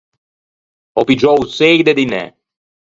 [0.99, 2.23] Ò piggiou o sëi de dinæ.